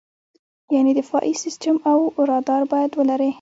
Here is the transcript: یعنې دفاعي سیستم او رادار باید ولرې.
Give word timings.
یعنې 0.75 0.91
دفاعي 0.99 1.33
سیستم 1.43 1.75
او 1.91 1.99
رادار 2.29 2.61
باید 2.71 2.91
ولرې. 2.99 3.29